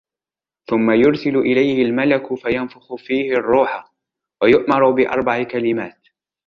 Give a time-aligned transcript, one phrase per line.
[0.69, 3.93] ثمَّ يُرْسَلُ إلَيْهِ الْمَلَكُ فَيَنْفُخُ فيهِ الرُّوحَ،
[4.43, 5.97] وَيُؤمَرُ بأرْبَعِ كَلِمَاتٍ